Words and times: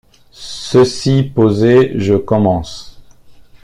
Ceci 0.31 1.21
posé, 1.21 1.91
je 1.99 2.15
commence. 2.15 2.99